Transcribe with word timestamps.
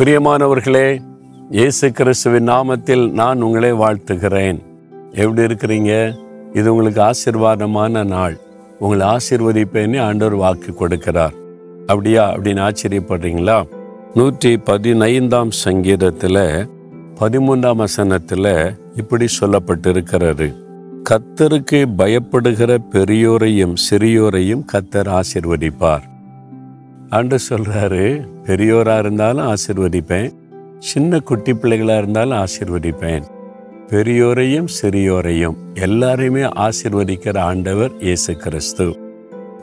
பிரியமானவர்களே 0.00 1.00
இயேசு 1.50 1.92
கிறிஸ்துவின் 1.92 2.48
நாமத்தில் 2.48 3.10
நான் 3.10 3.40
உங்களை 3.40 3.72
வாழ்த்துகிறேன். 3.72 4.58
எப்படி 5.12 5.54
இருக்கிறீங்க? 5.54 6.14
இது 6.52 6.74
உங்களுக்கு 6.74 7.02
ஆசிர்வாதமான 7.02 8.04
நாள். 8.04 8.38
உங்களை 8.78 9.06
ஆசீர்வதிப்பேன்னு 9.06 10.00
ஆண்டவர் 10.00 10.34
வாக்கு 10.34 10.74
கொடுக்கிறார். 10.78 11.32
அப்படியா? 11.86 12.36
அப்படின்னு 12.36 12.70
ஆச்சரியப்படுறீங்களா? 12.70 13.68
நூற்றி 14.14 14.56
பதினைந்தாம் 14.56 15.50
சங்கீதத்தில் 15.50 16.68
பதிமூன்றாம் 17.20 17.76
வசனத்தில் 17.76 18.76
இப்படி 18.94 19.26
சொல்லப்பட்டிருக்கிறது. 19.40 20.54
கத்தருக்கு 21.10 21.86
பயப்படுகிற 21.98 22.78
பெரியோரையும் 22.92 23.74
சிறியோரையும் 23.90 24.64
கத்தர் 24.72 25.20
ஆசிர்வதிப்பார். 25.20 26.02
ஆண்டு 27.10 27.38
சொல்கிறாரு 27.48 28.26
பெரியோராக 28.44 28.98
இருந்தாலும் 28.98 29.54
ஆசிர்வதிப்பேன். 29.54 30.32
சின்ன 30.78 31.20
குட்டி 31.20 31.54
பிள்ளைகளாக 31.54 31.98
இருந்தாலும் 31.98 32.44
ஆசிர்வதிப்பேன். 32.44 33.24
பெரியோரையும் 33.86 34.68
சிறியோரையும் 34.82 35.56
எல்லாரையுமே 35.74 36.44
ஆசிர்வதிக்கிற 36.66 37.38
ஆண்டவர் 37.38 37.90
இயேசு 37.98 38.36
கிறிஸ்து 38.36 38.98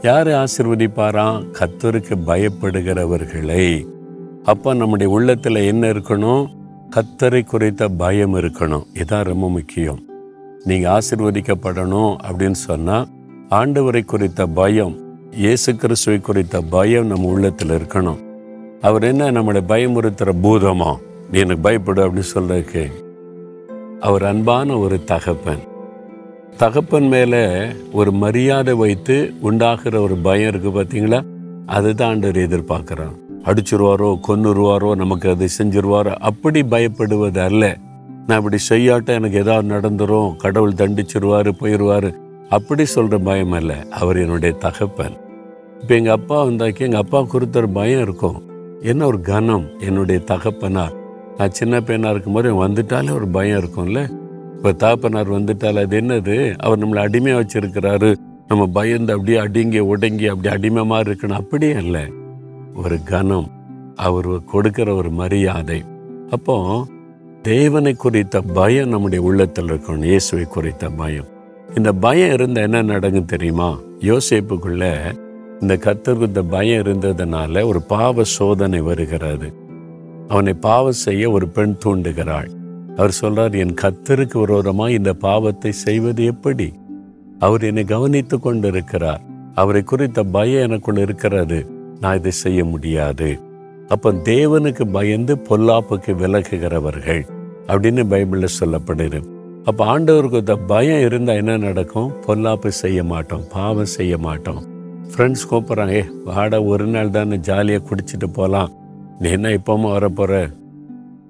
யார் 0.01 0.27
ஆசிர்வதிப்பாராம் 0.27 1.45
கத்தருக்கு 1.59 2.17
பயப்படுகிறவர்களை. 2.27 3.87
அப்போ 4.43 4.73
நம்முடைய 4.73 5.13
உள்ளத்தில் 5.13 5.55
என்ன 5.55 5.87
இருக்கணும்? 5.87 6.45
கத்தரை 6.95 7.45
குறித்த 7.45 7.87
பயம் 7.87 8.35
இருக்கணும். 8.35 8.85
இதான் 8.93 9.23
ரொம்ப 9.23 9.49
முக்கியம். 9.49 9.99
நீங்கள் 10.63 10.91
ஆசிர்வதிக்கப்படணும் 10.91 12.15
அப்படின்னு 12.29 12.59
சொன்னால் 12.67 13.07
ஆண்டவரை 13.49 14.05
குறித்த 14.05 14.47
பயம் 14.47 15.06
இயேசு 15.31 15.75
கிறிஸ்துவை 15.75 16.19
குறித்த 16.19 16.61
பயம் 16.61 17.07
நம்ம 17.07 17.27
உள்ளத்தில் 17.27 17.69
இருக்கணும். 17.69 18.19
அவர் 18.81 19.03
என்ன 19.03 19.31
நம்மளை 19.31 19.61
பயமுறுத்துகிற 19.67 20.31
பூதமா 20.43 20.95
நீ 21.31 21.39
எனக்கு 21.39 21.69
பயப்படு 21.69 22.01
அப்படின்னு 22.05 22.33
சொல்றதுக்கு 22.35 22.91
அவர் 23.99 24.25
அன்பான 24.25 24.77
ஒரு 24.77 25.03
தகப்பன். 25.03 25.63
தகப்பன் 26.57 27.07
மேலே 27.07 27.65
ஒரு 27.91 28.11
மரியாதை 28.11 28.73
வைத்து 28.73 29.33
உண்டாகிற 29.41 30.01
ஒரு 30.01 30.15
பயம் 30.15 30.51
இருக்குது 30.53 30.77
பார்த்தீங்களா? 30.77 31.23
அதுதான் 31.65 32.09
ஆண்டவர் 32.09 32.35
எதிர்பார்க்கிறான் 32.35 33.15
அடிச்சிருவாரோ 33.43 34.19
கொன்னுருவாரோ 34.27 34.95
நமக்கு 34.95 35.29
அது 35.29 35.47
செஞ்சிருவாரோ 35.57 36.13
அப்படி 36.29 36.61
பயப்படுவது 36.61 37.39
அல்ல. 37.39 37.77
நான் 38.27 38.37
இப்படி 38.37 38.57
செய்யாட்ட 38.69 39.05
எனக்கு 39.05 39.37
ஏதாவது 39.37 39.73
நடந்துரும் 39.75 40.35
கடவுள் 40.35 40.73
தண்டிச்சிருவாரு 40.73 41.51
போயிடுவாரு 41.61 42.15
அப்படி 42.49 42.83
சொல்ற 42.95 43.23
பயம் 43.23 43.51
அல்ல. 43.51 43.85
அவர் 43.89 44.17
என்னுடைய 44.17 44.55
தகப்பன். 44.55 45.25
இப்போ 45.81 45.95
எங்கள் 45.95 46.13
அப்பா 46.13 46.45
வந்தாக்கி 46.45 46.79
எங்கள் 46.79 46.99
அப்பா 46.99 47.23
குறித்த 47.23 47.59
ஒரு 47.59 47.69
பயம் 47.69 48.01
இருக்கும். 48.01 48.45
என்ன 48.81 49.05
ஒரு 49.05 49.21
கனம் 49.21 49.69
என்னுடைய 49.79 50.21
தகப்பனார். 50.21 50.93
நான் 51.37 51.51
சின்ன 51.51 51.81
பையனாக 51.81 52.13
இருக்கும்போது 52.13 52.67
வந்துட்டாலே 52.67 53.11
ஒரு 53.11 53.27
பயம் 53.27 53.63
இருக்கும்ல. 53.63 54.09
இப்போ 54.55 54.71
தகப்பனார் 54.71 55.31
வந்துட்டால் 55.31 55.79
அது 55.79 56.01
என்னது? 56.01 56.55
அவர் 56.57 56.85
நம்மளை 56.85 56.97
அடிமையாக 56.97 57.43
வச்சுருக்கிறாரு. 57.43 58.15
நம்ம 58.47 58.67
பயந்து 58.67 59.13
அப்படியே 59.13 59.37
அடிங்கி 59.37 59.79
உடங்கி 59.79 60.27
அப்படி 60.27 60.55
அடிமைமாக 60.55 61.03
இருக்கணும். 61.03 61.39
அப்படியே 61.41 61.71
இல்லை. 61.71 62.01
ஒரு 62.75 63.03
கனம் 63.03 63.51
அவர் 63.95 64.43
கொடுக்கிற 64.43 64.93
ஒரு 64.93 65.09
மரியாதை. 65.09 65.83
அப்போ 66.29 66.85
தேவனை 67.41 67.93
குறித்த 67.93 68.41
பயம் 68.41 68.89
நம்முடைய 68.89 69.23
உள்ளத்தில் 69.23 69.65
இருக்கணும். 69.65 70.03
இயேசுவை 70.03 70.45
குறித்த 70.45 70.89
பயம். 70.89 71.25
இந்த 71.75 71.93
பயம் 71.93 72.33
இருந்தால் 72.33 72.63
என்ன 72.63 72.81
நடக்கும் 72.81 73.25
தெரியுமா? 73.25 73.77
யோசிப்புக்குள்ள 73.99 75.15
இந்த 75.59 75.75
கத்தருக்கு 75.75 76.21
இந்த 76.21 76.43
பயம் 76.43 76.83
இருந்ததுனால 76.83 77.65
ஒரு 77.65 77.81
பாவ 77.81 78.23
சோதனை 78.23 78.81
வருகிறது 78.81 79.65
அவனை 80.27 80.53
பாவம் 80.53 80.91
செய்ய 80.91 81.31
ஒரு 81.31 81.47
பெண் 81.47 81.75
தூண்டுகிறாள். 81.85 82.49
அவர் 82.95 83.17
சொல்றார் 83.21 83.57
என் 83.57 83.73
கத்தருக்கு 83.81 84.39
விரோதமாக 84.39 84.91
இந்த 84.91 85.13
பாவத்தை 85.13 85.71
செய்வது 85.71 86.25
எப்படி? 86.25 86.73
அவர் 87.39 87.63
என்னை 87.63 87.83
கவனித்து 87.83 88.39
கொண்டிருக்கிறார். 88.39 89.21
அவரை 89.55 89.83
குறித்த 89.83 90.23
பயம் 90.23 90.61
எனக்குள் 90.61 90.97
இருக்கிறது. 90.97 91.67
நான் 91.99 92.17
இதை 92.17 92.31
செய்ய 92.31 92.65
முடியாது. 92.65 93.39
அப்ப 93.87 94.11
தேவனுக்கு 94.11 94.91
பயந்து 94.91 95.35
பொல்லாப்புக்கு 95.35 96.13
விலகுகிறவர்கள் 96.15 97.27
அப்படின்னு 97.67 98.03
பைபிள்ல 98.11 98.47
சொல்லப்படுது. 98.59 99.21
அப்ப 99.63 99.99
ஆண்டவருக்கு 99.99 100.33
இந்த 100.33 100.55
பயம் 100.55 100.99
இருந்தா 100.99 101.33
என்ன 101.33 101.57
நடக்கும்? 101.57 102.13
பொல்லாப்பு 102.27 102.67
செய்ய 102.67 103.03
மாட்டோம் 103.03 103.47
பாவம் 103.53 103.85
செய்ய 103.85 104.17
மாட்டோம். 104.17 104.75
ஃப்ரெண்ட்ஸ் 105.11 105.47
கூப்பிட்றாங்க 105.51 105.89
ஏ 105.89 106.05
வாடா 106.25 106.61
ஒரு 106.61 106.85
நாள் 106.85 107.09
தானே 107.09 107.37
ஜாலியாக 107.37 107.85
குடிச்சிட்டு 107.89 108.27
போகலாம் 108.33 108.71
நீ 109.19 109.29
என்ன 109.29 109.49
இப்பவும் 109.49 109.87
வரப்போற 109.87 110.33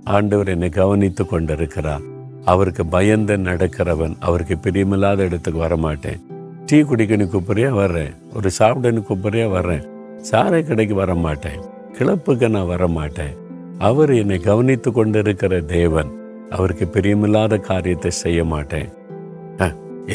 ஆண்டவர் 0.03 0.47
என்னை 0.47 0.69
கவனித்து 0.69 1.25
கொண்டிருக்கிறார். 1.25 2.03
அவருக்கு 2.45 2.85
பயந்து 2.85 3.37
நடக்கிறவன் 3.37 4.15
அவருக்கு 4.19 4.55
பிரியமில்லாத 4.55 5.17
இடத்துக்கு 5.17 5.59
வரமாட்டேன். 5.61 6.19
டீ 6.65 6.81
குடிக்கணும் 6.81 7.31
கூப்பிட்றியா? 7.33 7.69
வர்றேன். 7.69 8.13
ஒரு 8.35 8.49
சாப்பிடன்னு 8.59 9.01
கூப்பிட்றியா? 9.09 9.49
வர்றேன். 9.49 9.83
சாரை 10.31 10.59
கடைக்கு 10.63 10.95
வர 10.95 11.15
மாட்டேன் 11.15 11.59
கிளப்புக்கு 11.97 12.49
நான் 12.49 12.71
வர 12.73 12.87
மாட்டேன் 12.87 13.35
அவர் 13.77 14.11
என்னை 14.13 14.37
கவனித்து 14.39 14.91
கொண்டிருக்கிற 14.91 15.59
தேவன் 15.61 16.11
அவருக்கு 16.49 16.85
பிரியமில்லாத 16.85 17.59
காரியத்தை 17.59 18.11
செய்ய 18.11 18.45
மாட்டேன். 18.45 18.89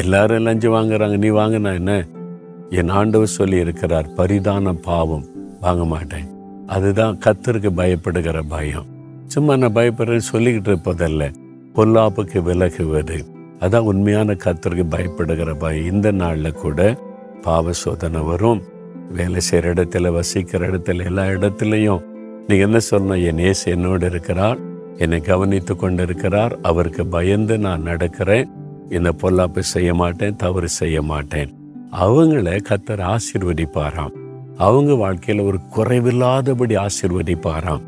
எல்லாரும் 0.02 0.44
லஞ்சு 0.46 0.68
வாங்குறாங்க. 0.74 1.16
நீ 1.22 1.28
வாங்கினா 1.28 1.72
என்ன? 1.74 1.94
என் 2.72 2.88
ஆண்டவர் 2.88 3.26
சொல்லி 3.26 3.56
இருக்கிறார் 3.56 4.14
பரிதான 4.14 4.72
பாவம். 4.72 5.24
வாங்க 5.60 5.84
மாட்டேன். 5.84 6.26
அதுதான் 6.66 7.18
கத்தருக்கு 7.26 7.70
பயப்படுகிற 7.76 8.42
பயம். 8.48 8.84
சும்மா 9.26 9.56
நான் 9.56 9.74
பயப்படுறேன்னு 9.74 10.20
சொல்லிக்கிட்டு 10.32 10.76
இருப்பதல்ல. 10.76 11.34
பொல்லாப்புக்கு 11.74 12.42
விலகுவது. 12.42 13.24
அதான் 13.60 13.78
உண்மையான 13.78 14.32
கத்தருக்கு 14.32 14.86
பயப்படுகிற 14.90 15.54
பயம். 15.58 15.92
இந்த 15.92 16.10
நாளில் 16.10 16.52
கூட 16.52 16.98
பாவ 17.42 17.72
சோதனை 17.72 18.20
வரும். 18.20 18.62
வேலை 19.12 19.40
செய்கிற 19.40 19.74
இடத்துல 19.74 20.12
வசிக்கிற 20.12 20.68
இடத்துல 20.68 21.04
எல்லா 21.04 21.24
இடத்துலையும் 21.24 22.02
நீ 22.46 22.56
என்ன 22.56 22.78
சொல்லணும் 22.90 23.24
என் 23.24 23.38
ஏசு 23.38 23.70
என்னோடு 23.70 24.06
இருக்கிறார். 24.06 24.58
என்னை 24.96 25.20
கவனித்து 25.20 25.76
கொண்டிருக்கிறார். 25.76 26.58
அவருக்கு 26.62 27.06
பயந்து 27.06 27.58
நான் 27.58 27.84
நடக்கிறேன். 27.84 28.48
இந்த 28.90 29.12
பொல்லாப்பு 29.22 29.58
செய்ய 29.58 29.94
மாட்டேன் 29.94 30.36
தவறு 30.36 30.68
செய்ய 30.68 31.02
மாட்டேன். 31.02 31.60
அவங்கள 32.00 32.58
கத்தர் 32.68 33.16
ஆசிர்வதிப்பாராம். 33.16 34.14
அவங்க 34.56 34.92
வாழ்க்கையில 34.92 35.44
ஒரு 35.44 35.58
குறைவில்லாதபடி 35.76 36.76
ஆசிர்வதிப்பாராம். 36.76 37.80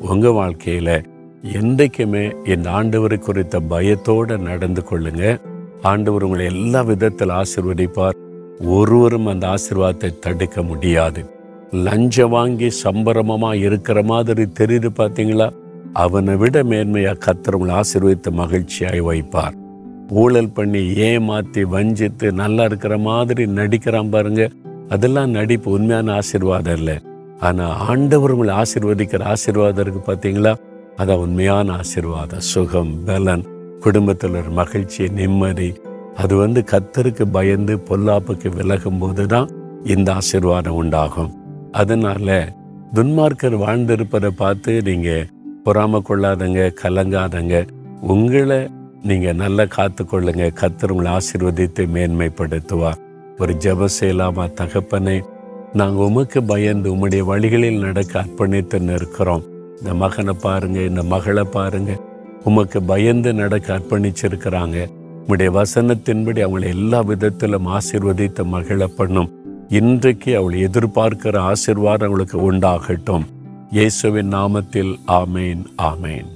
உங்க 0.00 0.28
வாழ்க்கையில 0.28 1.04
என்றைக்குமே 1.42 2.30
இந்த 2.44 2.70
ஆண்டவரை 2.70 3.18
குறித்த 3.18 3.60
பயத்தோட 3.60 4.38
நடந்து 4.38 4.82
கொள்ளுங்க. 4.90 5.40
ஆண்டவர் 5.82 6.22
உங்களை 6.22 6.44
எல்லா 6.44 6.82
விதத்தில் 6.82 7.28
ஆசிர்வதிப்பார். 7.28 8.14
ஒருவரும் 8.60 9.26
அந்த 9.26 9.54
ஆசிர்வாதத்தை 9.54 10.18
தடுக்க 10.18 10.62
முடியாது. 10.62 11.30
லஞ்சம் 11.70 12.30
வாங்கி 12.30 12.72
சம்பரமமா 12.84 13.54
இருக்கிற 13.54 14.02
மாதிரி 14.02 14.42
தெரியுது 14.42 14.88
பாத்தீங்களா? 14.96 15.52
அவனை 15.92 16.36
விட 16.36 16.62
மேன்மையா 16.62 17.20
கத்தர் 17.26 17.54
உங்களை 17.54 17.74
ஆசிர்வதித்து 17.74 18.30
மகிழ்ச்சியாய் 18.30 19.02
வைப்பார். 19.08 19.60
ஊழல் 20.08 20.52
பண்ணி 20.52 20.94
ஏமாற்றி 20.94 21.64
வஞ்சித்து 21.64 22.32
நல்லா 22.32 22.64
இருக்கிற 22.64 22.98
மாதிரி 22.98 23.46
நடிக்கிறான் 23.46 24.10
பாருங்க. 24.10 24.48
அதெல்லாம் 24.88 25.30
நடிப்பு 25.30 25.70
உண்மையான 25.70 26.12
ஆசீர்வாதம் 26.12 26.76
இல்லை. 26.76 26.98
ஆனா 27.38 27.68
ஆண்டவர் 27.68 28.30
உங்களை 28.30 28.54
ஆசீர்வதிக்கிற 28.54 29.22
ஆசீர்வாதம் 29.22 29.84
இருக்குது 29.84 30.08
பார்த்தீங்களா? 30.10 30.54
அதான் 30.96 31.16
உண்மையான 31.16 31.72
ஆசீர்வாதம். 31.72 32.40
சுகம் 32.40 33.04
பலன் 33.04 33.44
குடும்பத்தில் 33.80 34.34
ஒரு 34.34 34.50
மகிழ்ச்சி 34.50 35.08
நிம்மதி. 35.08 35.72
அது 36.16 36.36
வந்து 36.36 36.64
கத்தருக்கு 36.70 37.24
பயந்து 37.32 37.82
பொல்லாப்புக்கு 37.88 38.48
விலகும் 38.54 38.98
போது 38.98 39.26
தான் 39.26 39.50
இந்த 39.84 40.12
ஆசீர்வாதம் 40.12 40.74
உண்டாகும். 40.74 41.32
அதனால 41.72 42.48
துன்மார்க்கர் 42.94 43.56
வாழ்ந்திருப்பதை 43.56 44.28
பார்த்து 44.28 44.82
நீங்க 44.82 45.26
பொறாம 45.64 46.00
கொள்ளாதங்க 46.08 46.70
கலங்காதங்க. 46.82 47.68
உங்களை 48.00 48.68
நீங்கள் 49.02 49.34
நல்லா 49.34 49.62
காத்துக்கொள்ளுங்க. 49.62 50.44
கத்தர் 50.60 50.90
உங்களை 50.90 51.12
ஆசீர்வதித்து 51.12 51.82
மேன்மைப்படுத்துவார் 51.94 53.00
ஒரு 53.38 53.54
ஜெப 53.54 53.88
செய்யலாமா 54.00 54.44
தகப்பனே? 54.60 55.24
நாங்கள் 55.72 56.04
உமக்கு 56.04 56.42
பயந்து 56.42 56.94
உம்முடைய 56.94 57.20
வழிகளில் 57.20 57.78
நடக்க 57.78 58.20
அர்ப்பணித்து 58.20 58.78
நிற்கிறோம். 58.78 59.44
இந்த 59.78 59.94
மகனை 59.94 60.34
பாருங்க 60.40 60.80
இந்த 60.80 61.02
மகளை 61.02 61.44
பாருங்க. 61.44 62.00
உமக்கு 62.44 62.82
பயந்து 62.82 63.34
நடக்க 63.34 63.74
அர்ப்பணிச்சிருக்கிறாங்க. 63.76 64.86
உம்முடைய 65.22 65.50
வசனத்தின்படி 65.58 66.40
அவங்களை 66.46 66.68
எல்லா 66.68 67.00
விதத்திலும் 67.00 67.66
ஆசிர்வதித்த 67.66 68.44
மகிழ 68.44 68.86
பண்ணும். 68.86 69.32
இன்றைக்கு 69.68 70.36
அவளை 70.36 70.64
எதிர்பார்க்கிற 70.64 71.38
ஆசீர்வாதம் 71.38 72.08
அவளுக்கு 72.08 72.52
உண்டாகட்டும். 72.52 73.26
இயேசுவின் 73.70 74.32
நாமத்தில் 74.32 74.94
ஆமேன் 75.06 75.64
ஆமேன். 75.78 76.30